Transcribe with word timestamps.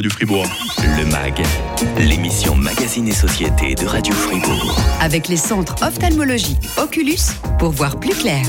du 0.00 0.10
Fribourg. 0.10 0.67
Le 0.98 1.04
MAG, 1.04 1.42
l'émission 2.00 2.56
Magazine 2.56 3.06
et 3.06 3.12
Société 3.12 3.76
de 3.76 3.86
Radio 3.86 4.12
Fribourg. 4.12 4.76
Avec 5.00 5.28
les 5.28 5.36
centres 5.36 5.76
ophtalmologiques 5.86 6.58
Oculus 6.76 7.18
pour 7.60 7.70
voir 7.70 8.00
plus 8.00 8.16
clair. 8.16 8.42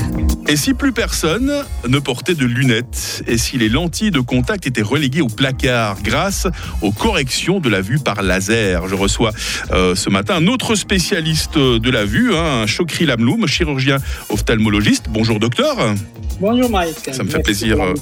Et 0.48 0.56
si 0.56 0.74
plus 0.74 0.90
personne 0.90 1.52
ne 1.88 1.98
portait 2.00 2.34
de 2.34 2.44
lunettes 2.44 3.22
Et 3.28 3.38
si 3.38 3.56
les 3.56 3.68
lentilles 3.68 4.10
de 4.10 4.18
contact 4.18 4.66
étaient 4.66 4.82
reléguées 4.82 5.20
au 5.20 5.28
placard 5.28 6.02
grâce 6.02 6.48
aux 6.82 6.90
corrections 6.90 7.60
de 7.60 7.68
la 7.68 7.82
vue 7.82 8.00
par 8.00 8.20
laser? 8.22 8.88
Je 8.88 8.96
reçois 8.96 9.30
euh, 9.70 9.94
ce 9.94 10.10
matin 10.10 10.34
un 10.36 10.48
autre 10.48 10.74
spécialiste 10.74 11.56
de 11.56 11.90
la 11.90 12.04
vue, 12.04 12.34
hein, 12.34 12.62
un 12.62 12.66
Chokri 12.66 13.06
Lamloum, 13.06 13.46
chirurgien 13.46 13.98
ophtalmologiste. 14.28 15.04
Bonjour 15.08 15.38
docteur. 15.38 15.76
Bonjour 16.40 16.70
Mike. 16.70 16.96
Ça 17.12 17.22
me 17.22 17.28
fait 17.28 17.42
plaisir. 17.42 17.78
euh, 17.80 17.92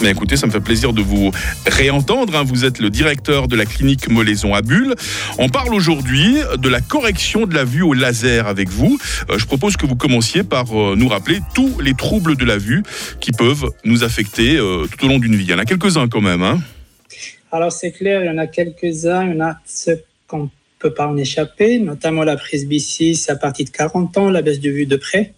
Mais 0.00 0.10
écoutez, 0.10 0.36
ça 0.38 0.46
me 0.46 0.50
fait 0.50 0.60
plaisir 0.60 0.92
de 0.94 1.02
vous 1.02 1.30
réentendre. 1.66 2.34
hein. 2.34 2.42
Vous 2.42 2.64
êtes 2.64 2.78
le 2.78 2.88
directeur 2.88 3.48
de 3.48 3.54
la 3.56 3.66
clinique 3.76 4.08
Molaison 4.08 4.54
à 4.54 4.62
Bulle. 4.62 4.94
On 5.38 5.48
parle 5.50 5.74
aujourd'hui 5.74 6.36
de 6.56 6.68
la 6.68 6.80
correction 6.80 7.46
de 7.46 7.54
la 7.54 7.64
vue 7.64 7.82
au 7.82 7.92
laser 7.92 8.46
avec 8.46 8.70
vous. 8.70 8.98
Euh, 9.30 9.38
Je 9.38 9.44
propose 9.46 9.76
que 9.76 9.84
vous 9.84 9.96
commenciez 9.96 10.42
par 10.44 10.66
euh, 10.72 10.94
nous 10.96 11.08
rappeler 11.08 11.40
tous 11.54 11.78
les 11.80 11.92
troubles 11.94 12.36
de 12.36 12.44
la 12.46 12.56
vue 12.56 12.82
qui 13.20 13.32
peuvent 13.32 13.66
nous 13.84 14.02
affecter 14.02 14.56
euh, 14.56 14.86
tout 14.86 15.04
au 15.04 15.08
long 15.08 15.18
d'une 15.18 15.36
vie. 15.36 15.44
Il 15.44 15.50
y 15.50 15.54
en 15.54 15.58
a 15.58 15.66
quelques-uns 15.66 16.08
quand 16.08 16.22
même. 16.22 16.42
hein. 16.42 16.58
Alors 17.52 17.70
c'est 17.70 17.92
clair, 17.92 18.22
il 18.22 18.26
y 18.26 18.30
en 18.30 18.38
a 18.38 18.46
quelques-uns, 18.46 19.24
il 19.26 19.36
y 19.36 19.42
en 19.42 19.44
a 19.44 19.56
ceux 19.66 20.02
qu'on 20.26 20.44
ne 20.44 20.48
peut 20.78 20.94
pas 20.94 21.06
en 21.06 21.16
échapper, 21.16 21.78
notamment 21.78 22.24
la 22.24 22.36
presbytie 22.36 23.22
à 23.28 23.36
partir 23.36 23.66
de 23.66 23.70
40 23.70 24.16
ans, 24.18 24.30
la 24.30 24.40
baisse 24.42 24.60
de 24.60 24.70
vue 24.70 24.86
de 24.86 24.96
près. 24.96 25.34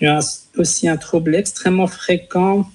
Il 0.00 0.04
y 0.04 0.06
a 0.08 0.18
aussi 0.56 0.88
un 0.88 0.96
trouble 0.96 1.34
extrêmement 1.34 1.86
fréquent. 1.86 2.68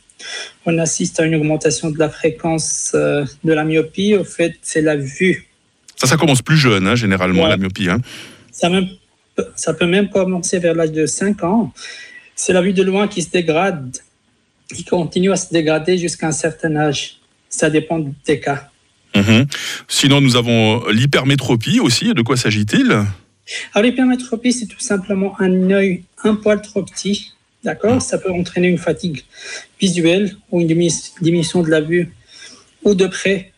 On 0.65 0.77
assiste 0.77 1.19
à 1.19 1.25
une 1.25 1.35
augmentation 1.35 1.89
de 1.91 1.97
la 1.97 2.09
fréquence 2.09 2.91
euh, 2.95 3.25
de 3.43 3.53
la 3.53 3.63
myopie. 3.63 4.15
Au 4.15 4.23
fait, 4.23 4.55
c'est 4.61 4.81
la 4.81 4.95
vue. 4.95 5.47
Ça, 5.95 6.07
ça 6.07 6.17
commence 6.17 6.41
plus 6.41 6.57
jeune, 6.57 6.87
hein, 6.87 6.95
généralement, 6.95 7.43
Ouais. 7.43 7.49
la 7.49 7.57
myopie. 7.57 7.89
hein. 7.89 7.99
Ça, 8.51 8.69
même- 8.69 8.87
ça 9.55 9.73
peut 9.73 9.85
même 9.85 10.09
commencer 10.09 10.59
vers 10.59 10.73
l'âge 10.75 10.91
de 10.91 11.05
5 11.05 11.43
ans. 11.43 11.73
C'est 12.35 12.53
la 12.53 12.61
vue 12.61 12.73
de 12.73 12.83
loin 12.83 13.07
qui 13.07 13.21
se 13.21 13.29
dégrade, 13.29 13.97
qui 14.73 14.83
continue 14.83 15.31
à 15.31 15.35
se 15.35 15.51
dégrader 15.51 15.97
jusqu'à 15.97 16.27
un 16.27 16.31
certain 16.31 16.75
âge. 16.75 17.17
Ça 17.49 17.69
dépend 17.69 17.99
des 18.25 18.39
cas. 18.39 18.69
Mhm. 19.15 19.47
Sinon, 19.87 20.21
nous 20.21 20.35
avons 20.35 20.87
l'hypermétropie 20.89 21.79
aussi. 21.79 22.13
De 22.13 22.21
quoi 22.21 22.37
s'agit-il? 22.37 22.91
Alors, 23.73 23.83
l'hypermétropie, 23.83 24.53
c'est 24.53 24.67
tout 24.67 24.79
simplement 24.79 25.35
un 25.41 25.71
œil 25.71 26.03
un 26.23 26.35
poil 26.35 26.61
trop 26.61 26.83
petit. 26.83 27.33
D'accord 27.63 28.01
Ça 28.01 28.17
peut 28.17 28.31
entraîner 28.31 28.67
une 28.69 28.77
fatigue 28.77 29.23
visuelle 29.79 30.35
ou 30.51 30.61
une 30.61 30.67
dimi- 30.67 31.11
diminution 31.21 31.61
de 31.61 31.69
la 31.69 31.81
vue, 31.81 32.11
ou 32.83 32.95
de 32.95 33.05
près, 33.07 33.51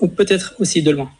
ou 0.00 0.08
peut-être 0.08 0.54
aussi 0.58 0.82
de 0.82 0.90
loin. 0.90 1.10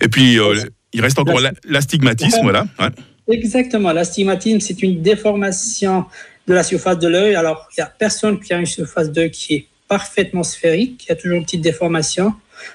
Et 0.00 0.08
puis, 0.08 0.38
euh, 0.38 0.54
il 0.92 1.00
reste 1.00 1.18
encore 1.18 1.40
la- 1.40 1.52
l'astigmatisme, 1.64 2.40
voilà. 2.42 2.66
ouais. 2.78 2.88
Exactement. 3.34 3.92
L'astigmatisme, 3.92 4.60
c'est 4.60 4.82
une 4.82 5.00
déformation 5.02 6.04
de 6.46 6.54
la 6.54 6.62
surface 6.62 6.98
de 6.98 7.08
l'œil. 7.08 7.34
Alors, 7.36 7.68
il 7.72 7.80
n'y 7.80 7.84
a 7.84 7.86
personne 7.86 8.40
qui 8.40 8.52
a 8.52 8.58
une 8.58 8.66
surface 8.66 9.10
d'œil 9.10 9.30
qui 9.30 9.54
est 9.54 9.66
parfaitement 9.88 10.42
sphérique. 10.42 11.04
Il 11.06 11.08
y 11.10 11.12
a 11.12 11.16
toujours 11.16 11.36
une 11.38 11.44
petite 11.44 11.60
déformation. 11.62 12.34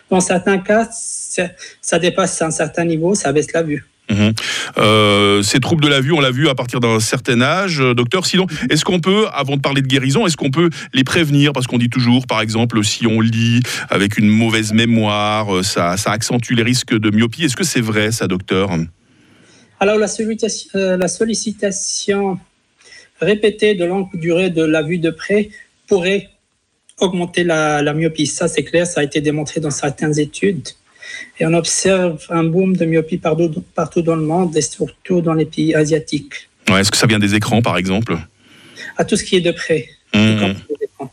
Dans 0.10 0.22
certains 0.22 0.58
cas, 0.60 0.90
ça 1.82 2.00
dépasse 2.00 2.42
un 2.42 2.52
certain 2.52 2.86
niveau, 2.86 3.14
ça 3.16 3.32
baisse 3.34 3.52
la 3.54 3.64
vue. 3.64 3.86
Mhm. 4.10 4.34
Euh, 4.78 5.42
ces 5.42 5.60
troubles 5.60 5.84
de 5.84 5.90
la 5.90 6.00
vue, 6.00 6.12
on 6.12 6.20
l'a 6.20 6.32
vu 6.32 6.48
à 6.48 6.56
partir 6.56 6.80
d'un 6.80 7.00
certain 7.00 7.42
âge, 7.42 7.82
euh, 7.82 7.94
docteur. 7.96 8.26
Sinon, 8.26 8.46
est-ce 8.70 8.86
qu'on 8.86 9.00
peut, 9.00 9.26
avant 9.34 9.56
de 9.56 9.62
parler 9.62 9.82
de 9.82 9.88
guérison, 9.88 10.28
est-ce 10.28 10.38
qu'on 10.38 10.52
peut 10.52 10.70
les 10.94 11.04
prévenir? 11.04 11.54
Parce 11.54 11.66
qu'on 11.66 11.78
dit 11.80 11.90
toujours, 11.90 12.28
par 12.28 12.42
exemple, 12.42 12.84
si 12.84 13.08
on 13.08 13.20
lit 13.20 13.62
avec 13.90 14.18
une 14.18 14.30
mauvaise 14.30 14.74
mémoire, 14.74 15.56
euh, 15.56 15.64
ça, 15.64 15.96
accentue 16.06 16.54
les 16.54 16.64
risques 16.64 16.98
de 16.98 17.10
myopie. 17.10 17.46
Est-ce 17.46 17.56
que 17.56 17.64
c'est 17.64 17.82
vrai, 17.82 18.12
ça, 18.12 18.28
docteur? 18.28 18.70
Alors, 19.80 19.98
la 19.98 20.08
sollicitation, 21.08 22.40
répétée 23.20 23.74
de 23.76 23.86
longue 23.86 24.10
durée 24.14 24.50
de 24.52 24.64
la 24.64 24.84
vue 24.84 25.00
de 25.00 25.10
près 25.10 25.50
pourrait 25.88 26.30
augmenter 27.00 27.44
la 27.44 27.94
myopie. 27.94 28.28
Ça, 28.28 28.48
c'est 28.48 28.64
clair, 28.64 28.86
ça 28.86 29.02
a 29.02 29.04
été 29.04 29.20
démontré 29.20 29.60
dans 29.60 29.72
certaines 29.72 30.18
études. 30.20 30.70
Et 31.40 31.46
on 31.46 31.54
observe 31.54 32.24
un 32.30 32.44
boom 32.44 32.76
de 32.78 32.86
myopie 32.86 33.18
partout, 33.18 33.64
partout 33.74 34.02
dans 34.02 34.16
le 34.16 34.24
monde 34.24 34.56
et 34.56 34.62
surtout 34.62 35.22
dans 35.22 35.34
les 35.34 35.46
pays 35.46 35.74
asiatiques. 35.76 36.50
Ouais, 36.70 36.82
Est-ce 36.82 36.92
que 36.92 36.98
ça 36.98 37.08
vient 37.08 37.20
des 37.20 37.36
écrans, 37.36 37.62
par 37.62 37.78
exemple? 37.78 38.18
À 38.98 39.06
tout 39.06 39.16
ce 39.16 39.24
qui 39.24 39.36
est 39.36 39.42
de 39.42 39.52
près. 39.52 39.90
Les 40.14 40.22
écrans. 40.82 41.12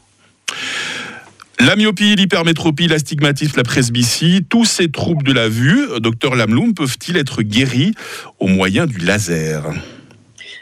La 1.61 1.77
myopie, 1.77 2.17
l'hypermétropie, 2.17 2.89
l'astigmatisme, 2.89 3.57
la 3.57 3.63
presbytie, 3.63 4.45
tous 4.49 4.65
ces 4.65 4.91
troubles 4.91 5.25
de 5.25 5.33
la 5.33 5.49
vue, 5.49 5.87
euh, 5.91 6.01
docteur 6.01 6.35
Lamloum, 6.35 6.75
peuvent-ils 6.75 7.17
être 7.17 7.43
guéris 7.43 7.93
au 8.41 8.49
moyen 8.49 8.87
du 8.87 8.99
laser? 8.99 9.71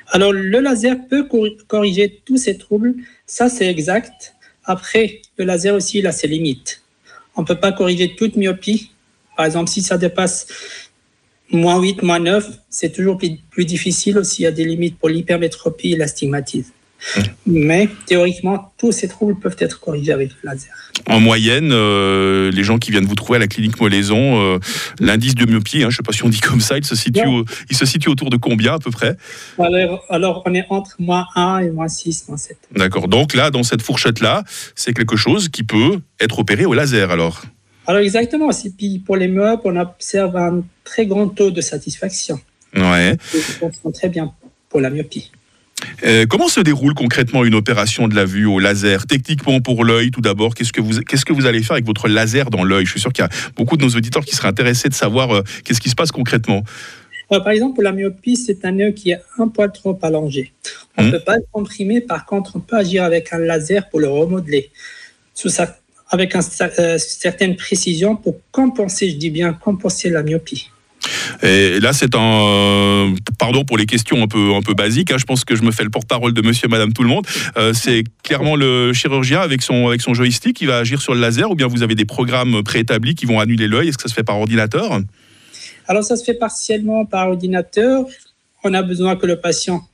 Alors, 0.08 0.32
le 0.32 0.60
laser 0.60 0.96
peut 1.08 1.24
cor- 1.24 1.46
corriger 1.68 2.20
tous 2.26 2.36
ces 2.36 2.58
troubles. 2.58 2.94
Ça, 3.26 3.48
c'est 3.48 3.66
exact. 3.68 4.34
Après, 4.64 5.22
le 5.38 5.44
laser 5.44 5.74
aussi, 5.74 6.00
il 6.00 6.06
a 6.06 6.12
ses 6.12 6.28
limites. 6.28 6.82
On 7.36 7.42
ne 7.42 7.46
peut 7.46 7.58
pas 7.58 7.72
corriger 7.72 8.14
toute 8.16 8.36
myopie. 8.36 8.90
Par 9.40 9.46
exemple, 9.46 9.70
si 9.70 9.80
ça 9.80 9.96
dépasse 9.96 10.46
moins 11.50 11.80
8, 11.80 12.02
moins 12.02 12.18
9, 12.18 12.46
c'est 12.68 12.92
toujours 12.92 13.16
plus, 13.16 13.38
plus 13.50 13.64
difficile 13.64 14.18
aussi. 14.18 14.42
Il 14.42 14.44
y 14.44 14.46
a 14.46 14.50
des 14.50 14.66
limites 14.66 14.98
pour 14.98 15.08
l'hypermétropie 15.08 15.92
et 15.92 15.96
l'astigmatisme. 15.96 16.72
Mais 17.46 17.88
théoriquement, 18.04 18.70
tous 18.76 18.92
ces 18.92 19.08
troubles 19.08 19.40
peuvent 19.40 19.56
être 19.60 19.80
corrigés 19.80 20.12
avec 20.12 20.28
le 20.42 20.50
laser. 20.50 20.74
En 21.06 21.20
moyenne, 21.20 21.70
euh, 21.72 22.50
les 22.50 22.62
gens 22.64 22.76
qui 22.76 22.90
viennent 22.90 23.06
vous 23.06 23.14
trouver 23.14 23.36
à 23.36 23.38
la 23.38 23.46
clinique 23.46 23.80
Molaison, 23.80 24.38
euh, 24.42 24.58
l'indice 25.00 25.34
de 25.34 25.46
myopie, 25.46 25.78
hein, 25.78 25.80
je 25.84 25.86
ne 25.86 25.90
sais 25.92 26.02
pas 26.02 26.12
si 26.12 26.22
on 26.22 26.28
dit 26.28 26.40
comme 26.40 26.60
ça, 26.60 26.76
il 26.76 26.84
se, 26.84 26.94
situe 26.94 27.24
Non. 27.24 27.36
au- 27.38 27.44
il 27.70 27.76
se 27.78 27.86
situe 27.86 28.10
autour 28.10 28.28
de 28.28 28.36
combien 28.36 28.74
à 28.74 28.78
peu 28.78 28.90
près? 28.90 29.16
Alors, 29.58 30.04
alors, 30.10 30.42
on 30.44 30.52
est 30.52 30.66
entre 30.68 30.96
moins 30.98 31.24
1 31.34 31.60
et 31.60 31.70
moins 31.70 31.88
6, 31.88 32.26
moins 32.28 32.36
7. 32.36 32.58
D'accord. 32.76 33.08
Donc 33.08 33.32
là, 33.32 33.50
dans 33.50 33.62
cette 33.62 33.80
fourchette-là, 33.80 34.44
c'est 34.74 34.92
quelque 34.92 35.16
chose 35.16 35.48
qui 35.48 35.62
peut 35.62 36.00
être 36.20 36.40
opéré 36.40 36.66
au 36.66 36.74
laser 36.74 37.10
alors. 37.10 37.40
Alors, 37.90 38.02
exactement. 38.02 38.50
Et 38.52 38.70
puis, 38.70 39.00
pour 39.00 39.16
les 39.16 39.26
myopes, 39.26 39.62
on 39.64 39.74
observe 39.76 40.36
un 40.36 40.62
très 40.84 41.06
grand 41.06 41.26
taux 41.28 41.50
de 41.50 41.60
satisfaction. 41.60 42.38
Ouais. 42.76 43.16
fonctionne 43.58 43.92
très 43.92 44.08
bien 44.08 44.32
pour 44.68 44.80
la 44.80 44.90
myopie. 44.90 45.32
Euh, 46.04 46.24
comment 46.26 46.46
se 46.46 46.60
déroule 46.60 46.94
concrètement 46.94 47.44
une 47.44 47.56
opération 47.56 48.06
de 48.06 48.14
la 48.14 48.24
vue 48.24 48.46
au 48.46 48.60
laser? 48.60 49.06
Techniquement 49.08 49.60
pour 49.60 49.84
l'œil, 49.84 50.12
tout 50.12 50.20
d'abord, 50.20 50.54
qu'est-ce 50.54 50.72
que 50.72 50.80
vous 50.80 51.00
qu'est-ce 51.00 51.24
que 51.24 51.32
vous 51.32 51.46
allez 51.46 51.62
faire 51.64 51.72
avec 51.72 51.86
votre 51.86 52.06
laser 52.06 52.48
dans 52.50 52.62
l'œil? 52.62 52.84
Je 52.86 52.92
suis 52.92 53.00
sûr 53.00 53.12
qu'il 53.12 53.24
y 53.24 53.26
a 53.26 53.30
beaucoup 53.56 53.76
de 53.76 53.82
nos 53.84 53.90
auditeurs 53.90 54.24
qui 54.24 54.36
seraient 54.36 54.48
intéressés 54.48 54.88
de 54.88 54.94
savoir 54.94 55.34
euh, 55.34 55.42
qu'est-ce 55.64 55.80
qui 55.80 55.90
se 55.90 55.96
passe 55.96 56.12
concrètement. 56.12 56.62
Euh, 57.32 57.40
par 57.40 57.48
exemple, 57.50 57.74
pour 57.74 57.82
la 57.82 57.92
myopie, 57.92 58.36
c'est 58.36 58.64
un 58.64 58.78
œil 58.78 58.94
qui 58.94 59.10
est 59.10 59.20
un 59.38 59.48
poil 59.48 59.72
trop 59.72 59.98
allongé. 60.02 60.52
On 60.96 61.02
ne 61.02 61.06
Mhm. 61.08 61.12
peut 61.14 61.24
pas 61.24 61.36
le 61.36 61.44
comprimer, 61.50 62.00
par 62.00 62.24
contre, 62.24 62.54
on 62.56 62.60
peut 62.60 62.76
agir 62.76 63.02
avec 63.02 63.32
un 63.32 63.38
laser 63.38 63.88
pour 63.88 63.98
le 64.00 64.08
remodeler, 64.08 64.70
sous 65.34 65.48
sa- 65.48 65.76
avec 66.10 66.34
une 66.34 66.42
certaine 66.98 67.56
précision 67.56 68.16
pour 68.16 68.36
compenser, 68.50 69.10
je 69.10 69.16
dis 69.16 69.30
bien 69.30 69.52
compenser 69.52 70.10
la 70.10 70.22
myopie. 70.22 70.70
Et 71.42 71.80
là, 71.80 71.92
c'est 71.92 72.14
un. 72.14 73.14
Pardon 73.38 73.64
pour 73.64 73.78
les 73.78 73.86
questions 73.86 74.22
un 74.22 74.26
peu, 74.26 74.54
un 74.54 74.60
peu 74.60 74.74
basiques. 74.74 75.10
hein, 75.12 75.16
je 75.18 75.24
pense 75.24 75.44
que 75.44 75.56
je 75.56 75.62
me 75.62 75.70
fais 75.70 75.84
le 75.84 75.90
porte-parole 75.90 76.34
de 76.34 76.42
monsieur, 76.42 76.68
madame, 76.68 76.92
tout 76.92 77.02
le 77.02 77.08
monde. 77.08 77.26
Euh, 77.56 77.72
c'est 77.72 78.04
clairement 78.22 78.56
le 78.56 78.92
chirurgien 78.92 79.40
avec 79.40 79.62
son, 79.62 79.88
avec 79.88 80.02
son 80.02 80.12
joystick 80.12 80.56
qui 80.56 80.66
va 80.66 80.78
agir 80.78 81.00
sur 81.00 81.14
le 81.14 81.20
laser 81.20 81.50
ou 81.50 81.54
bien 81.54 81.68
vous 81.68 81.82
avez 81.82 81.94
des 81.94 82.04
programmes 82.04 82.62
préétablis 82.62 83.14
qui 83.14 83.24
vont 83.24 83.40
annuler 83.40 83.66
l'œil? 83.66 83.88
Est-ce 83.88 83.96
que 83.96 84.02
ça 84.02 84.08
se 84.08 84.14
fait 84.14 84.24
par 84.24 84.38
ordinateur? 84.38 85.00
Alors, 85.88 86.04
ça 86.04 86.16
se 86.16 86.24
fait 86.24 86.34
partiellement 86.34 87.06
par 87.06 87.28
ordinateur. 87.28 88.04
On 88.62 88.74
a 88.74 88.82
besoin 88.82 89.16
que 89.16 89.26
le 89.26 89.40
patient, 89.40 89.88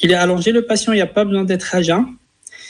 il 0.00 0.12
est 0.12 0.14
allongé, 0.14 0.52
le 0.52 0.62
patient, 0.62 0.92
il 0.92 0.96
n'y 0.96 1.02
a 1.02 1.06
pas 1.06 1.24
besoin 1.24 1.44
d'être 1.44 1.74
à 1.74 1.82
jeun. 1.82 2.06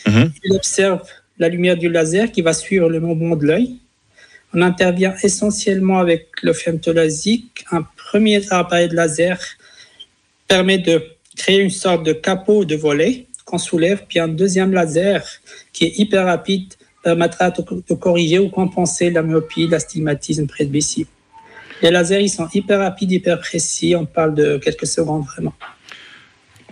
Mhm. 0.06 0.33
Il 0.44 0.53
observe 0.55 1.03
la 1.38 1.48
lumière 1.48 1.76
du 1.76 1.88
laser 1.88 2.31
qui 2.31 2.43
va 2.43 2.53
suivre 2.53 2.88
le 2.88 3.00
mouvement 3.00 3.37
de 3.37 3.47
l'œil. 3.47 3.76
On 4.54 4.60
intervient 4.60 5.15
essentiellement 5.22 5.99
avec 5.99 6.29
le 6.43 6.52
femtolasique. 6.52 7.64
Un 7.70 7.82
premier 7.96 8.40
appareil 8.52 8.88
de 8.88 8.94
laser 8.94 9.38
permet 10.46 10.79
de 10.79 11.02
créer 11.37 11.61
une 11.61 11.70
sorte 11.70 12.05
de 12.05 12.12
capot 12.12 12.64
de 12.64 12.76
volet 12.76 13.26
qu'on 13.44 13.58
soulève, 13.58 14.05
puis 14.08 14.19
un 14.19 14.29
deuxième 14.29 14.73
laser 14.73 15.26
qui 15.73 15.84
est 15.84 15.99
hyper 15.99 16.26
rapide 16.26 16.75
permettra 17.02 17.50
de, 17.50 17.94
corriger 17.94 18.38
ou 18.38 18.49
compenser 18.49 19.11
la 19.11 19.23
myopie, 19.23 19.67
l'astigmatisme 19.67 20.46
presbytie. 20.46 21.06
Les 21.82 21.90
lasers, 21.90 22.23
ils 22.23 22.28
sont 22.31 22.49
hyper 22.55 22.78
rapides, 22.78 23.11
hyper 23.11 23.40
précis. 23.40 23.96
On 23.96 24.06
parle 24.06 24.35
de 24.35 24.58
quelques 24.58 24.87
secondes 24.87 25.25
vraiment. 25.25 25.52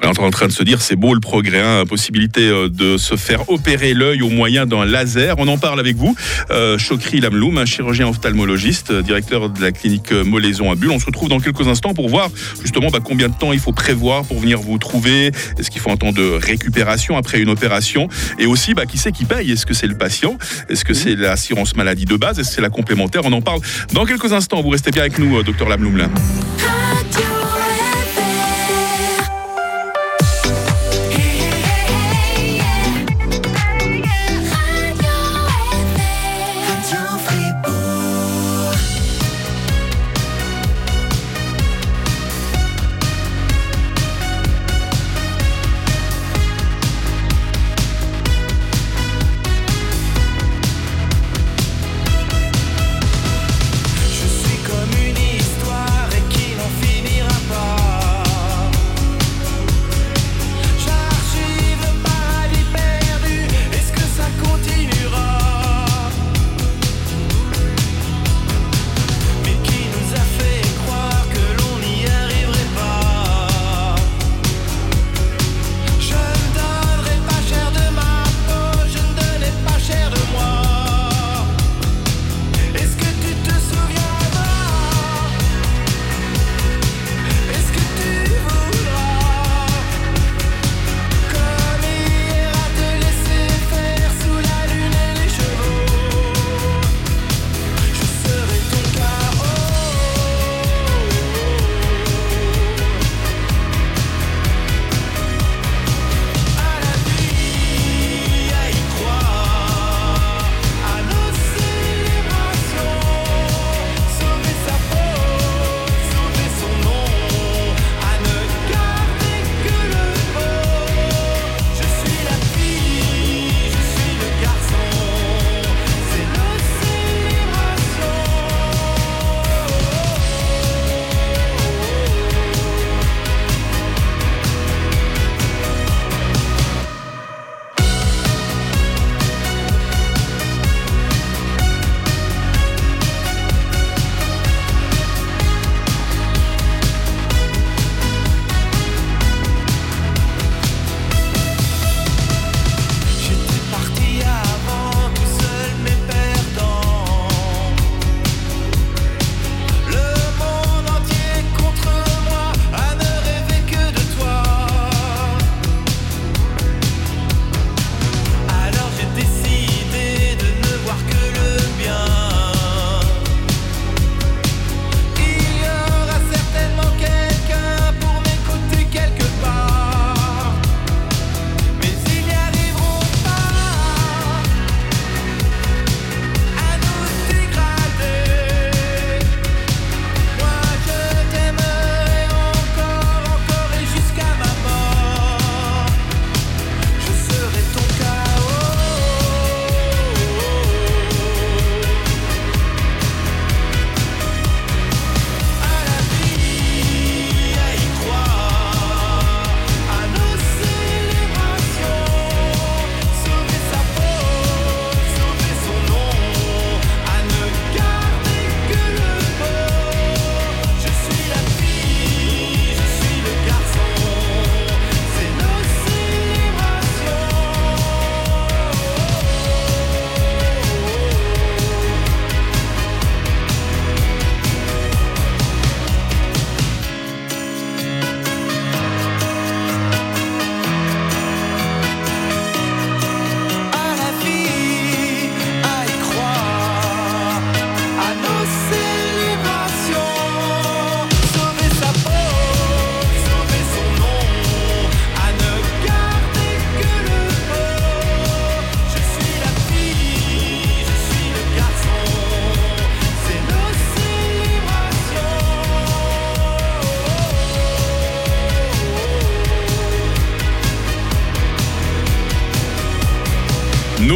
On 0.02 0.12
est 0.12 0.18
en 0.20 0.30
train 0.30 0.48
de 0.48 0.52
se 0.52 0.62
dire, 0.62 0.80
c'est 0.80 0.96
beau 0.96 1.14
le 1.14 1.20
progrès, 1.20 1.60
hein, 1.60 1.84
possibilité 1.86 2.48
euh, 2.48 2.68
de 2.68 2.96
se 2.96 3.16
faire 3.16 3.48
opérer 3.50 3.94
l'œil 3.94 4.22
au 4.22 4.30
moyen 4.30 4.66
d'un 4.66 4.84
laser. 4.84 5.34
On 5.38 5.46
en 5.46 5.58
parle 5.58 5.78
avec 5.78 5.96
vous. 5.96 6.16
Euh, 6.50 6.78
Chokri 6.78 7.20
Lamloum, 7.20 7.58
un 7.58 7.66
chirurgien 7.66 8.08
ophtalmologiste, 8.08 8.90
euh, 8.90 9.02
directeur 9.02 9.50
de 9.50 9.60
la 9.60 9.72
clinique 9.72 10.12
Molaison 10.12 10.70
à 10.70 10.74
Bulle. 10.74 10.90
On 10.90 10.98
se 10.98 11.06
retrouve 11.06 11.28
dans 11.28 11.38
quelques 11.38 11.68
instants 11.68 11.94
pour 11.94 12.08
voir 12.08 12.30
justement 12.62 12.88
bah, 12.88 12.98
combien 13.04 13.28
de 13.28 13.34
temps 13.34 13.52
il 13.52 13.60
faut 13.60 13.72
prévoir 13.72 14.24
pour 14.24 14.40
venir 14.40 14.58
vous 14.58 14.78
trouver. 14.78 15.32
Est-ce 15.58 15.70
qu'il 15.70 15.80
faut 15.80 15.90
un 15.90 15.96
temps 15.96 16.12
de 16.12 16.38
récupération 16.42 17.16
après 17.16 17.40
une 17.40 17.50
opération? 17.50 18.08
Et 18.38 18.46
aussi, 18.46 18.74
bah, 18.74 18.86
qui 18.86 18.98
c'est 18.98 19.12
qui 19.12 19.26
paye? 19.26 19.52
Est-ce 19.52 19.66
que 19.66 19.74
c'est 19.74 19.86
le 19.86 19.98
patient? 19.98 20.38
Est-ce 20.68 20.84
que 20.84 20.94
c'est 20.94 21.14
l'assurance 21.14 21.76
maladie 21.76 22.06
de 22.06 22.16
base? 22.16 22.38
Est-ce 22.38 22.48
que 22.48 22.54
c'est 22.56 22.62
la 22.62 22.70
complémentaire? 22.70 23.22
On 23.24 23.32
en 23.32 23.42
parle 23.42 23.60
dans 23.92 24.06
quelques 24.06 24.32
instants. 24.32 24.62
Vous 24.62 24.70
restez 24.70 24.90
bien 24.90 25.02
avec 25.02 25.18
nous, 25.18 25.42
docteur 25.42 25.68
Lamloum. 25.68 26.08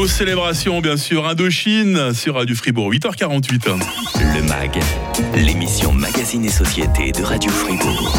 Nos 0.04 0.08
célébrations, 0.08 0.82
bien 0.82 0.99
sûr, 0.99 1.26
Indochine 1.26 2.12
sur 2.12 2.34
Radio 2.34 2.54
Fribourg, 2.54 2.92
8h48. 2.92 3.70
Le 4.34 4.42
MAG, 4.42 4.78
l'émission 5.34 5.92
Magazine 5.92 6.44
et 6.44 6.50
Société 6.50 7.11
de 7.11 7.23
Radio 7.23 7.50
Fribourg. 7.50 8.14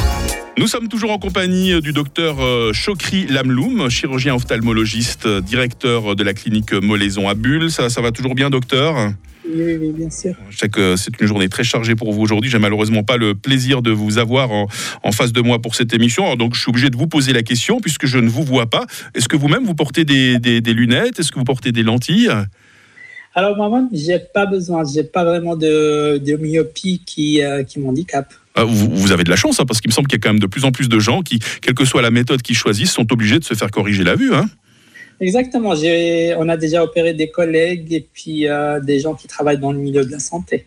Nous 0.57 0.65
sommes 0.65 0.87
toujours 0.87 1.11
en 1.11 1.19
compagnie 1.19 1.79
du 1.81 1.93
docteur 1.93 2.37
euh, 2.43 2.73
Chokri 2.73 3.27
Lamloum, 3.27 3.87
chirurgien 3.91 4.33
ophtalmologiste, 4.33 5.27
directeur 5.27 6.15
de 6.15 6.23
la 6.23 6.33
clinique 6.33 6.73
Molaison 6.73 7.29
à 7.29 7.35
Bulle. 7.35 7.69
Ça, 7.69 7.91
ça 7.91 8.01
va 8.01 8.09
toujours 8.09 8.33
bien, 8.33 8.49
docteur? 8.49 9.11
Oui, 9.55 9.77
oui, 9.79 9.91
bien 9.95 10.09
sûr. 10.09 10.33
Je 10.49 10.57
sais 10.57 10.67
que 10.69 10.95
c'est 10.97 11.19
une 11.21 11.27
journée 11.27 11.47
très 11.47 11.63
chargée 11.63 11.95
pour 11.95 12.11
vous 12.11 12.21
aujourd'hui. 12.21 12.49
J'ai 12.51 12.59
malheureusement 12.59 13.03
pas 13.03 13.15
le 13.15 13.35
plaisir 13.35 13.81
de 13.81 13.91
vous 13.91 14.17
avoir 14.17 14.51
en, 14.51 14.67
en 15.03 15.11
face 15.13 15.31
de 15.31 15.39
moi 15.41 15.59
pour 15.59 15.75
cette 15.75 15.93
émission. 15.93 16.23
Alors 16.25 16.37
donc 16.37 16.55
je 16.55 16.61
suis 16.61 16.69
obligé 16.69 16.89
de 16.89 16.97
vous 16.97 17.07
poser 17.07 17.31
la 17.31 17.41
question 17.43 17.79
puisque 17.79 18.05
je 18.05 18.17
ne 18.17 18.27
vous 18.27 18.43
vois 18.43 18.69
pas. 18.69 18.85
Est-ce 19.13 19.29
que 19.29 19.37
vous-même 19.37 19.63
vous 19.63 19.75
portez 19.75 20.03
des, 20.03 20.39
des- 20.39 20.59
des 20.59 20.73
lunettes? 20.73 21.19
Est-ce 21.19 21.31
que 21.31 21.39
vous 21.39 21.45
portez 21.45 21.71
des 21.71 21.83
lentilles? 21.83 22.29
Alors, 23.37 23.57
moi-même, 23.57 23.89
j'ai 23.91 24.17
pas 24.33 24.45
besoin, 24.45 24.83
j'ai 24.85 25.03
pas 25.03 25.25
vraiment 25.25 25.57
de, 25.57 26.17
de 26.19 26.37
myopie 26.37 27.01
qui, 27.05 27.43
euh, 27.43 27.63
qui 27.63 27.81
m'handicape. 27.81 28.33
Ah, 28.55 28.63
vous, 28.63 28.89
vous 28.95 29.11
avez 29.11 29.25
de 29.25 29.29
la 29.29 29.35
chance 29.35 29.59
hein, 29.59 29.65
parce 29.67 29.81
qu'il 29.81 29.89
me 29.89 29.93
semble 29.93 30.07
qu'il 30.07 30.17
y 30.17 30.21
a 30.21 30.23
quand 30.23 30.29
même 30.29 30.39
de 30.39 30.47
plus 30.47 30.63
en 30.63 30.71
plus 30.71 30.87
de 30.87 30.99
gens 30.99 31.21
qui, 31.21 31.39
quelle 31.61 31.73
que 31.73 31.83
soit 31.83 32.01
la 32.01 32.11
méthode 32.11 32.41
qu'ils 32.41 32.55
choisissent, 32.55 32.93
sont 32.93 33.11
obligés 33.11 33.37
de 33.39 33.43
se 33.43 33.53
faire 33.53 33.71
corriger 33.71 34.05
la 34.05 34.15
vue. 34.15 34.33
Hein. 34.33 34.45
Exactement. 35.21 35.73
On 36.37 36.49
a 36.49 36.57
déjà 36.57 36.83
opéré 36.83 37.13
des 37.13 37.29
collègues 37.29 37.93
et 37.93 38.05
puis 38.13 38.47
euh, 38.47 38.79
des 38.79 38.99
gens 38.99 39.13
qui 39.13 39.27
travaillent 39.27 39.59
dans 39.59 39.71
le 39.71 39.79
milieu 39.79 40.03
de 40.05 40.11
la 40.11 40.19
santé. 40.19 40.65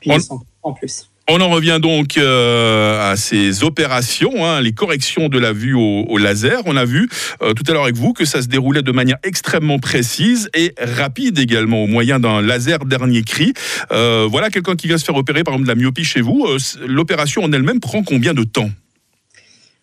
Puis 0.00 0.10
On- 0.10 0.16
ils 0.16 0.22
sont 0.22 0.40
en 0.62 0.72
plus. 0.72 1.06
On 1.32 1.40
en 1.40 1.48
revient 1.48 1.78
donc 1.80 2.18
euh, 2.18 3.12
à 3.12 3.14
ces 3.14 3.62
opérations, 3.62 4.44
hein, 4.44 4.60
les 4.60 4.72
corrections 4.72 5.28
de 5.28 5.38
la 5.38 5.52
vue 5.52 5.74
au, 5.74 6.04
au 6.08 6.18
laser. 6.18 6.60
On 6.66 6.76
a 6.76 6.84
vu 6.84 7.08
euh, 7.40 7.52
tout 7.54 7.62
à 7.68 7.72
l'heure 7.72 7.84
avec 7.84 7.94
vous 7.94 8.12
que 8.12 8.24
ça 8.24 8.42
se 8.42 8.48
déroulait 8.48 8.82
de 8.82 8.90
manière 8.90 9.18
extrêmement 9.22 9.78
précise 9.78 10.48
et 10.54 10.74
rapide 10.80 11.38
également, 11.38 11.84
au 11.84 11.86
moyen 11.86 12.18
d'un 12.18 12.42
laser 12.42 12.80
dernier 12.84 13.22
cri. 13.22 13.52
Euh, 13.92 14.26
voilà 14.28 14.50
quelqu'un 14.50 14.74
qui 14.74 14.88
vient 14.88 14.98
se 14.98 15.04
faire 15.04 15.14
opérer 15.14 15.44
par 15.44 15.54
exemple 15.54 15.68
de 15.68 15.72
la 15.72 15.80
myopie 15.80 16.02
chez 16.02 16.20
vous. 16.20 16.48
L'opération 16.84 17.44
en 17.44 17.52
elle-même 17.52 17.78
prend 17.78 18.02
combien 18.02 18.34
de 18.34 18.42
temps? 18.42 18.70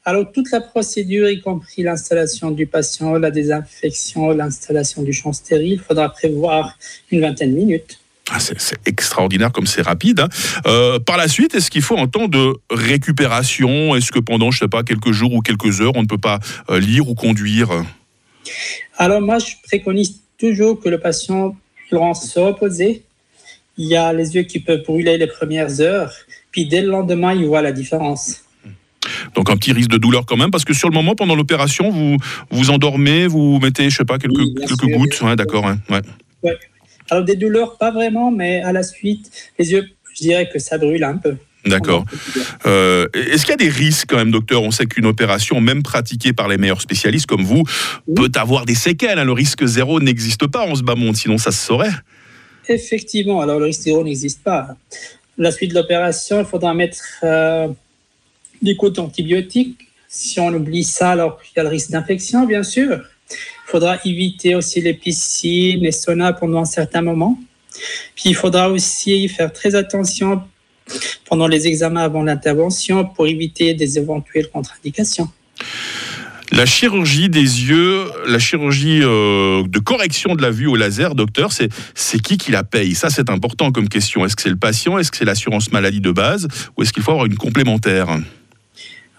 Alors, 0.08 0.32
toute 0.32 0.50
la 0.52 0.62
procédure, 0.62 1.30
y 1.30 1.42
compris 1.42 1.84
l'installation 1.84 2.50
du 2.52 2.66
patient, 2.66 3.16
la 3.16 3.30
désinfection, 3.30 4.30
l'installation 4.30 5.04
du 5.04 5.12
champ 5.12 5.34
stérile, 5.34 5.74
il 5.74 5.80
faudra 5.80 6.08
prévoir 6.08 6.78
une 7.12 7.20
vingtaine 7.20 7.52
de 7.52 7.58
minutes. 7.58 8.00
Ah, 8.32 8.40
c'est 8.40 8.78
extraordinaire 8.86 9.52
comme 9.52 9.68
c'est 9.68 9.82
rapide. 9.82 10.22
hein. 10.22 10.30
Euh, 10.66 10.98
par 10.98 11.18
la 11.18 11.28
suite, 11.28 11.56
est-ce 11.56 11.70
qu'il 11.70 11.82
faut 11.82 11.98
un 11.98 12.08
temps 12.08 12.30
de 12.30 12.54
récupération? 12.70 13.98
Est-ce 13.98 14.14
que 14.14 14.20
pendant, 14.20 14.50
je 14.50 14.60
sais 14.60 14.70
pas, 14.70 14.82
quelques 14.82 15.12
jours 15.12 15.34
ou 15.34 15.42
quelques 15.42 15.82
heures, 15.82 15.98
on 15.98 16.04
ne 16.04 16.08
peut 16.08 16.18
pas 16.18 16.40
euh, 16.70 16.80
lire 16.80 17.10
ou 17.10 17.14
conduire? 17.14 17.68
Alors, 18.98 19.20
moi, 19.20 19.40
je 19.40 19.56
préconise 19.64 20.22
toujours 20.38 20.80
que 20.80 20.88
le 20.88 21.02
patient 21.02 21.54
puisse 21.90 22.32
se 22.32 22.40
reposer. 22.40 23.04
Il 23.78 23.88
y 23.88 23.98
a 23.98 24.14
les 24.14 24.36
yeux 24.36 24.44
qui 24.44 24.62
peuvent 24.62 24.84
brûler 24.84 25.18
les 25.18 25.28
premières 25.28 25.82
heures, 25.82 26.14
puis 26.52 26.66
dès 26.66 26.82
le 26.82 26.92
lendemain, 26.92 27.34
il 27.34 27.46
voit 27.46 27.62
la 27.62 27.74
différence. 27.74 28.47
Donc 29.38 29.50
un 29.50 29.56
petit 29.56 29.72
risque 29.72 29.90
de 29.92 29.98
douleur 29.98 30.26
quand 30.26 30.36
même, 30.36 30.52
parce 30.52 30.66
que 30.66 30.74
sur 30.74 30.90
le 30.90 30.94
moment, 30.96 31.16
pendant 31.16 31.36
l'opération, 31.36 31.90
vous 31.92 32.18
vous 32.50 32.70
endormez, 32.72 33.28
vous 33.28 33.60
mettez, 33.60 33.90
je 33.90 33.96
sais 33.98 34.04
pas, 34.06 34.18
quelques, 34.18 34.36
Oui, 34.38 34.54
quelques 34.58 34.80
sûr, 34.80 34.90
gouttes. 34.98 35.22
Ouais, 35.22 35.36
d'accord. 35.36 35.66
hein, 35.68 35.78
ouais. 35.90 36.02
Alors, 37.10 37.24
des 37.24 37.36
douleurs, 37.36 37.78
pas 37.78 37.92
vraiment, 37.92 38.32
mais 38.32 38.62
à 38.64 38.74
la 38.74 38.84
suite, 38.84 39.32
les 39.60 39.72
yeux, 39.72 39.88
je 40.14 40.22
dirais 40.24 40.50
que 40.52 40.60
ça 40.60 40.78
brûle 40.78 41.04
un 41.04 41.18
peu. 41.18 41.36
D'accord. 41.66 42.04
Euh, 42.66 43.08
Est-ce 43.14 43.42
qu'il 43.46 43.52
y 43.52 43.54
a 43.54 43.58
des 43.58 43.70
risques 43.70 44.08
quand 44.10 44.18
même, 44.18 44.32
docteur? 44.32 44.64
On 44.64 44.72
sait 44.72 44.86
qu'une 44.88 45.06
opération, 45.06 45.62
même 45.62 45.84
pratiquée 45.84 46.34
par 46.34 46.48
les 46.48 46.58
meilleurs 46.58 46.82
spécialistes 46.82 47.26
comme 47.28 47.44
vous, 47.44 47.64
Oui. 48.08 48.16
peut 48.16 48.40
avoir 48.40 48.66
des 48.66 48.76
séquelles. 48.76 49.20
hein. 49.20 49.24
Le 49.26 49.32
risque 49.34 49.66
zéro 49.66 50.00
n'existe 50.00 50.48
pas 50.48 50.66
en 50.66 50.76
ce 50.76 50.82
bas 50.84 50.96
monde, 50.96 51.16
sinon 51.16 51.38
ça 51.38 51.52
se 51.52 51.64
saurait. 51.66 51.92
Effectivement, 52.70 53.42
alors 53.42 53.60
le 53.60 53.66
risque 53.66 53.82
zéro 53.82 54.04
n'existe 54.04 54.44
pas. 54.44 54.68
La 55.38 55.52
suite 55.52 55.70
de 55.72 55.76
l'opération, 55.76 56.40
il 56.40 56.46
faudra 56.46 56.74
mettre 56.74 56.98
euh, 57.24 57.68
des 58.62 58.76
côtes 58.76 59.00
antibiotiques. 59.00 59.88
Si 60.08 60.40
on 60.40 60.54
oublie 60.54 60.84
ça, 60.84 61.12
alors 61.12 61.40
il 61.44 61.58
y 61.58 61.60
a 61.60 61.64
le 61.64 61.70
risque 61.70 61.92
d'infection, 61.92 62.46
bien 62.46 62.64
sûr. 62.64 63.02
Il 63.30 63.70
faudra 63.70 63.98
éviter 64.06 64.56
aussi 64.56 64.82
les 64.82 64.94
piscines, 64.94 65.82
les 65.82 65.92
saunas 65.92 66.34
pendant 66.34 66.60
un 66.60 66.66
certain 66.66 67.02
moment. 67.02 67.38
Puis 68.16 68.30
il 68.30 68.36
faudra 68.36 68.70
aussi 68.70 69.28
faire 69.28 69.52
très 69.52 69.76
attention 69.76 70.42
pendant 71.26 71.48
les 71.48 71.68
examens 71.68 72.04
avant 72.04 72.24
l'intervention 72.24 73.06
pour 73.06 73.28
éviter 73.28 73.74
des 73.74 73.98
éventuelles 73.98 74.50
contre-indications. 74.50 75.30
La 76.54 76.66
chirurgie 76.66 77.28
des 77.28 77.42
yeux, 77.42 78.06
la 78.26 78.40
chirurgie 78.40 79.02
euh, 79.04 79.64
de 79.68 79.80
correction 79.80 80.34
de 80.34 80.42
la 80.42 80.50
vue 80.50 80.68
au 80.68 80.78
laser, 80.78 81.14
docteur, 81.14 81.52
c'est 81.52 82.22
qui 82.22 82.38
qui 82.38 82.52
la 82.52 82.64
paye? 82.64 82.96
Ça, 82.96 83.10
c'est 83.10 83.30
important 83.30 83.74
comme 83.74 83.90
question. 83.90 84.26
Est-ce 84.26 84.38
que 84.38 84.42
c'est 84.42 84.50
le 84.50 84.56
patient? 84.56 84.98
Est-ce 84.98 85.12
que 85.12 85.18
c'est 85.18 85.26
l'assurance 85.26 85.74
maladie 85.74 86.00
de 86.00 86.12
base? 86.12 86.48
Ou 86.78 86.84
est-ce 86.84 86.94
qu'il 86.94 87.04
faut 87.04 87.12
avoir 87.12 87.26
une 87.26 87.36
complémentaire? 87.36 88.18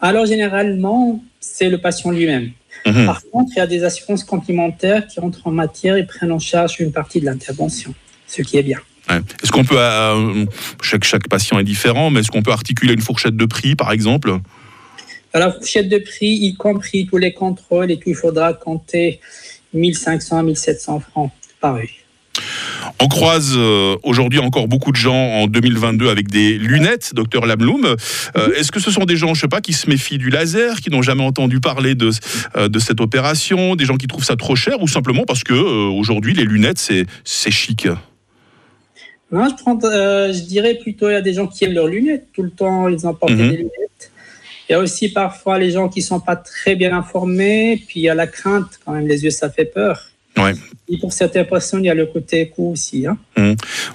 Alors 0.00 0.26
généralement, 0.26 1.22
c'est 1.40 1.68
le 1.68 1.78
patient 1.78 2.10
lui-même. 2.10 2.50
Mhm. 2.86 3.06
Par 3.06 3.22
contre, 3.32 3.52
il 3.56 3.58
y 3.58 3.62
a 3.62 3.66
des 3.66 3.84
assurances 3.84 4.24
complémentaires 4.24 5.06
qui 5.06 5.20
entrent 5.20 5.46
en 5.46 5.50
matière 5.50 5.96
et 5.96 6.06
prennent 6.06 6.32
en 6.32 6.38
charge 6.38 6.80
une 6.80 6.92
partie 6.92 7.20
de 7.20 7.26
l'intervention, 7.26 7.94
ce 8.26 8.42
qui 8.42 8.56
est 8.56 8.62
bien. 8.62 8.78
Ouais. 9.10 9.20
Est-ce 9.42 9.50
qu'on 9.50 9.64
peut, 9.64 9.78
euh, 9.78 10.44
chaque, 10.82 11.04
chaque 11.04 11.28
patient 11.28 11.58
est 11.58 11.64
différent, 11.64 12.10
mais 12.10 12.20
est-ce 12.20 12.30
qu'on 12.30 12.42
peut 12.42 12.52
articuler 12.52 12.92
une 12.92 13.00
fourchette 13.00 13.36
de 13.36 13.46
prix, 13.46 13.74
par 13.74 13.90
exemple? 13.90 14.38
Alors, 15.32 15.54
fourchette 15.54 15.88
de 15.88 15.98
prix, 15.98 16.28
y 16.28 16.54
compris 16.54 17.06
tous 17.06 17.16
les 17.16 17.32
contrôles 17.32 17.90
et 17.90 17.96
tout, 17.96 18.10
il 18.10 18.14
faudra 18.14 18.52
compter 18.52 19.20
1500 19.72 20.38
à 20.38 20.42
1700 20.42 21.00
francs 21.00 21.30
par 21.60 21.76
œil. 21.76 21.90
On 23.00 23.06
croise 23.06 23.54
euh, 23.56 23.96
aujourd'hui 24.02 24.40
encore 24.40 24.66
beaucoup 24.66 24.90
de 24.90 24.96
gens 24.96 25.14
en 25.14 25.46
2022 25.46 26.08
avec 26.08 26.28
des 26.28 26.58
lunettes, 26.58 27.12
docteur 27.14 27.46
Lamloum. 27.46 27.84
Euh, 28.36 28.52
Est-ce 28.56 28.72
que 28.72 28.80
ce 28.80 28.90
sont 28.90 29.04
des 29.04 29.16
gens, 29.16 29.34
je 29.34 29.42
sais 29.42 29.48
pas, 29.48 29.60
qui 29.60 29.72
se 29.72 29.88
méfient 29.88 30.18
du 30.18 30.30
laser, 30.30 30.80
qui 30.80 30.90
n'ont 30.90 31.02
jamais 31.02 31.22
entendu 31.22 31.60
parler 31.60 31.94
de, 31.94 32.10
euh, 32.56 32.68
de 32.68 32.78
cette 32.80 33.00
opération, 33.00 33.76
des 33.76 33.84
gens 33.84 33.96
qui 33.96 34.08
trouvent 34.08 34.24
ça 34.24 34.34
trop 34.34 34.56
cher, 34.56 34.82
ou 34.82 34.88
simplement 34.88 35.24
parce 35.24 35.44
que 35.44 35.54
aujourd'hui 35.54 36.34
les 36.34 36.42
lunettes 36.44 36.78
c'est 36.78 37.06
c'est 37.22 37.52
chic? 37.52 37.86
Non, 39.30 39.46
je, 39.48 39.54
prends, 39.62 39.78
je 39.80 40.40
dirais 40.46 40.74
plutôt, 40.82 41.08
il 41.08 41.12
y 41.12 41.16
a 41.16 41.20
des 41.20 41.34
gens 41.34 41.46
qui 41.46 41.64
aiment 41.66 41.74
leurs 41.74 41.86
lunettes. 41.86 42.26
Tout 42.32 42.42
le 42.42 42.50
temps, 42.50 42.88
ils 42.88 43.06
emportent 43.06 43.32
Mhm. 43.32 43.50
des 43.50 43.56
lunettes. 43.58 44.10
Il 44.68 44.72
y 44.72 44.74
a 44.74 44.80
aussi 44.80 45.08
parfois 45.10 45.58
les 45.58 45.70
gens 45.70 45.88
qui 45.88 46.02
sont 46.02 46.18
pas 46.20 46.34
très 46.36 46.74
bien 46.74 46.96
informés, 46.96 47.82
puis 47.86 48.00
il 48.00 48.02
y 48.04 48.08
a 48.08 48.14
la 48.14 48.26
crainte, 48.26 48.80
quand 48.84 48.92
même, 48.92 49.06
les 49.06 49.22
yeux, 49.24 49.30
ça 49.30 49.50
fait 49.50 49.66
peur. 49.66 50.10
Et 50.88 50.98
pour 50.98 51.12
certaines 51.12 51.46
personnes, 51.46 51.84
il 51.84 51.88
y 51.88 51.90
a 51.90 51.94
le 51.94 52.06
côté 52.06 52.40
écho 52.42 52.70
aussi. 52.70 53.06
Hein. 53.06 53.18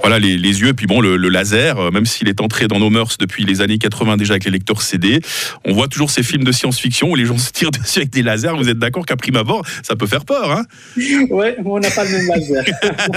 Voilà 0.01 0.19
les, 0.19 0.37
les 0.37 0.61
yeux, 0.61 0.73
puis 0.73 0.87
bon 0.87 1.01
le, 1.01 1.17
le 1.17 1.29
laser, 1.29 1.77
euh, 1.79 1.91
même 1.91 2.05
s'il 2.05 2.27
est 2.27 2.41
entré 2.41 2.67
dans 2.67 2.79
nos 2.79 2.89
mœurs 2.89 3.17
depuis 3.17 3.45
les 3.45 3.61
années 3.61 3.77
80 3.77 4.17
déjà 4.17 4.33
avec 4.33 4.45
les 4.45 4.51
lecteurs 4.51 4.81
CD, 4.81 5.19
on 5.65 5.73
voit 5.73 5.87
toujours 5.87 6.09
ces 6.09 6.23
films 6.23 6.43
de 6.43 6.51
science-fiction 6.51 7.09
où 7.09 7.15
les 7.15 7.25
gens 7.25 7.37
se 7.37 7.51
tirent 7.51 7.71
dessus 7.71 7.99
avec 7.99 8.09
des 8.11 8.21
lasers. 8.21 8.55
Vous 8.55 8.69
êtes 8.69 8.79
d'accord 8.79 9.05
qu'à 9.05 9.15
prime 9.15 9.35
abord 9.35 9.65
ça 9.83 9.95
peut 9.95 10.07
faire 10.07 10.25
peur, 10.25 10.51
hein? 10.51 10.63
Ouais, 11.29 11.55
on 11.65 11.79
n'a 11.79 11.89
pas 11.89 12.03
le 12.03 12.11
même 12.11 12.27
laser. 12.27 12.63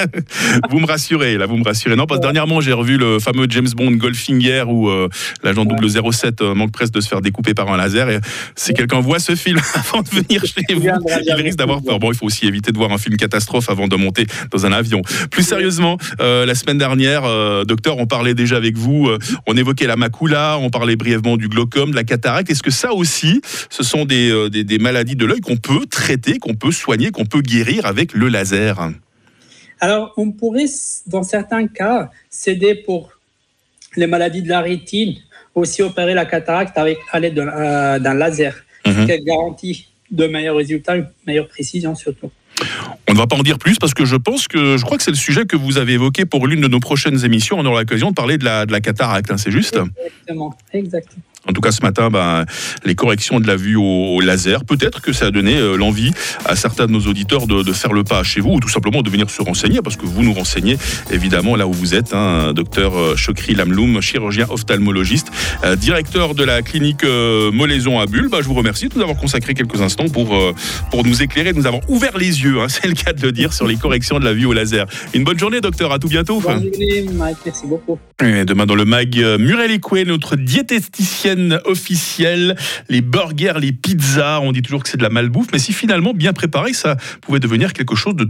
vous 0.70 0.78
me 0.78 0.86
rassurez, 0.86 1.36
là, 1.36 1.46
vous 1.46 1.56
me 1.56 1.64
rassurez. 1.64 1.96
Non, 1.96 2.06
parce 2.06 2.20
que 2.20 2.22
dernièrement, 2.22 2.60
j'ai 2.60 2.72
revu 2.72 2.96
le 2.96 3.18
fameux 3.18 3.46
James 3.48 3.68
Bond 3.74 3.92
Goldfinger 3.92 4.64
où 4.66 4.88
euh, 4.88 5.08
l'agent 5.42 5.64
007 5.64 6.40
euh, 6.40 6.54
manque 6.54 6.72
presque 6.72 6.94
de 6.94 7.00
se 7.00 7.08
faire 7.08 7.20
découper 7.20 7.54
par 7.54 7.70
un 7.72 7.76
laser. 7.76 8.08
Et 8.10 8.18
si 8.54 8.74
quelqu'un 8.74 9.00
voit 9.00 9.18
ce 9.18 9.34
film 9.34 9.60
avant 9.74 10.02
de 10.02 10.08
venir 10.08 10.42
chez 10.44 10.74
vous, 10.74 10.88
il 11.26 11.32
risque 11.34 11.58
d'avoir 11.58 11.82
peur. 11.82 11.98
Bon, 11.98 12.12
il 12.12 12.16
faut 12.16 12.26
aussi 12.26 12.46
éviter 12.46 12.72
de 12.72 12.78
voir 12.78 12.92
un 12.92 12.98
film 12.98 13.16
catastrophe 13.16 13.68
avant 13.70 13.88
de 13.88 13.96
monter 13.96 14.26
dans 14.50 14.66
un 14.66 14.72
avion. 14.72 15.02
Plus 15.30 15.42
sérieusement, 15.42 15.98
la 16.20 16.54
semaine 16.54 16.78
dernière, 16.78 17.24
euh, 17.24 17.64
docteur, 17.64 17.98
on 17.98 18.06
parlait 18.06 18.34
déjà 18.34 18.56
avec 18.56 18.76
vous, 18.76 19.08
euh, 19.08 19.18
on 19.46 19.56
évoquait 19.56 19.86
la 19.86 19.96
macula, 19.96 20.58
on 20.58 20.70
parlait 20.70 20.96
brièvement 20.96 21.36
du 21.36 21.48
glaucome, 21.48 21.90
de 21.90 21.96
la 21.96 22.04
cataracte. 22.04 22.50
Est-ce 22.50 22.62
que 22.62 22.70
ça 22.70 22.92
aussi, 22.92 23.40
ce 23.70 23.82
sont 23.82 24.04
des, 24.04 24.30
euh, 24.30 24.48
des, 24.48 24.64
des 24.64 24.78
maladies 24.78 25.16
de 25.16 25.26
l'œil 25.26 25.40
qu'on 25.40 25.56
peut 25.56 25.86
traiter, 25.86 26.38
qu'on 26.38 26.54
peut 26.54 26.72
soigner, 26.72 27.10
qu'on 27.10 27.26
peut 27.26 27.42
guérir 27.42 27.86
avec 27.86 28.12
le 28.12 28.28
laser? 28.28 28.90
Alors, 29.80 30.12
on 30.16 30.32
pourrait, 30.32 30.66
dans 31.06 31.22
certains 31.22 31.66
cas, 31.66 32.10
s'aider 32.30 32.74
pour 32.74 33.10
les 33.96 34.06
maladies 34.06 34.42
de 34.42 34.48
la 34.48 34.60
rétine, 34.60 35.16
aussi 35.54 35.82
opérer 35.82 36.14
la 36.14 36.24
cataracte 36.26 36.76
avec 36.78 36.98
à 37.12 37.20
l'aide 37.20 37.34
d'un 37.34 37.48
euh, 37.48 38.14
laser, 38.14 38.54
Mhm. 38.86 39.06
qui 39.06 39.24
garantit 39.24 39.88
de 40.10 40.26
meilleurs 40.26 40.56
résultats, 40.56 40.96
une 40.96 41.08
meilleure 41.26 41.48
précision 41.48 41.94
surtout. 41.94 42.30
On 43.08 43.12
ne 43.12 43.18
va 43.18 43.26
pas 43.26 43.36
en 43.36 43.42
dire 43.42 43.58
plus 43.58 43.78
parce 43.78 43.94
que 43.94 44.04
je 44.04 44.16
pense 44.16 44.48
que 44.48 44.76
je 44.76 44.84
crois 44.84 44.96
que 44.96 45.02
c'est 45.02 45.10
le 45.10 45.16
sujet 45.16 45.44
que 45.44 45.56
vous 45.56 45.78
avez 45.78 45.94
évoqué 45.94 46.24
pour 46.24 46.46
l'une 46.46 46.60
de 46.60 46.68
nos 46.68 46.80
prochaines 46.80 47.24
émissions. 47.24 47.58
On 47.58 47.64
aura 47.66 47.80
l'occasion 47.80 48.10
de 48.10 48.14
parler 48.14 48.38
de 48.38 48.44
la, 48.44 48.66
de 48.66 48.72
la 48.72 48.80
cataracte, 48.80 49.30
hein, 49.30 49.36
c'est 49.36 49.50
juste? 49.50 49.76
Exactement, 49.76 50.56
exactement. 50.72 51.22
En 51.48 51.52
tout 51.52 51.60
cas, 51.60 51.72
ce 51.72 51.82
matin, 51.82 52.10
ben, 52.10 52.44
les 52.84 52.94
corrections 52.94 53.40
de 53.40 53.46
la 53.46 53.56
vue 53.56 53.76
au, 53.76 54.16
au 54.16 54.20
laser, 54.20 54.64
peut-être 54.64 55.00
que 55.00 55.12
ça 55.12 55.26
a 55.26 55.30
donné 55.30 55.56
euh, 55.56 55.76
l'envie 55.76 56.12
à 56.44 56.56
certains 56.56 56.86
de 56.86 56.92
nos 56.92 57.00
auditeurs 57.00 57.46
de, 57.46 57.62
de 57.62 57.72
faire 57.72 57.92
le 57.92 58.04
pas 58.04 58.22
chez 58.22 58.40
vous 58.40 58.54
ou 58.54 58.60
tout 58.60 58.68
simplement 58.68 59.02
de 59.02 59.10
venir 59.10 59.30
se 59.30 59.42
renseigner 59.42 59.80
parce 59.82 59.96
que 59.96 60.06
vous 60.06 60.22
nous 60.22 60.32
renseignez 60.32 60.78
évidemment 61.10 61.56
là 61.56 61.66
où 61.66 61.72
vous 61.72 61.94
êtes, 61.94 62.12
hein, 62.12 62.52
docteur 62.52 62.96
euh, 62.96 63.16
Chokri 63.16 63.54
Lamloum, 63.54 64.00
chirurgien 64.00 64.46
ophtalmologiste, 64.48 65.28
euh, 65.64 65.76
directeur 65.76 66.34
de 66.34 66.44
la 66.44 66.62
clinique 66.62 67.04
euh, 67.04 67.50
Molaison 67.52 67.98
à 68.00 68.06
Bulle. 68.06 68.28
Ben, 68.28 68.40
je 68.40 68.46
vous 68.48 68.54
remercie 68.54 68.88
de 68.88 68.94
nous 68.94 69.02
avoir 69.02 69.16
consacré 69.16 69.54
quelques 69.54 69.80
instants 69.80 70.08
pour, 70.08 70.36
pour 70.90 71.04
nous 71.04 71.22
éclairer, 71.22 71.52
de 71.52 71.58
nous 71.58 71.66
avoir 71.66 71.88
ouvert 71.88 72.16
les 72.18 72.42
yeux, 72.42 72.60
hein, 72.60 72.66
c'est 72.68 72.86
le 72.86 72.94
cas 72.94 73.12
de 73.12 73.22
le 73.22 73.32
dire, 73.32 73.52
sur 73.52 73.66
les 73.66 73.76
corrections 73.76 74.18
de 74.18 74.24
la 74.24 74.32
vue 74.32 74.46
au 74.46 74.52
laser. 74.52 74.86
Une 75.14 75.24
bonne 75.24 75.38
journée, 75.38 75.60
docteur, 75.60 75.92
à 75.92 75.98
tout 75.98 76.08
bientôt. 76.08 76.40
Bonne 76.40 76.62
journée, 76.62 77.06
Mike, 77.12 77.38
merci 77.44 77.66
beaucoup. 77.66 77.98
Et 78.22 78.44
demain 78.44 78.66
dans 78.66 78.74
le 78.74 78.84
mag, 78.84 79.14
Muriel 79.38 79.70
Écoué, 79.70 80.04
notre 80.04 80.36
diététicienne 80.36 81.35
officielle, 81.64 82.56
les 82.88 83.00
burgers, 83.00 83.54
les 83.60 83.72
pizzas, 83.72 84.40
on 84.40 84.52
dit 84.52 84.62
toujours 84.62 84.82
que 84.82 84.88
c'est 84.88 84.96
de 84.96 85.02
la 85.02 85.10
malbouffe, 85.10 85.48
mais 85.52 85.58
si 85.58 85.72
finalement 85.72 86.14
bien 86.14 86.32
préparé, 86.32 86.72
ça 86.72 86.96
pouvait 87.20 87.40
devenir 87.40 87.72
quelque 87.72 87.94
chose 87.94 88.16
de 88.16 88.24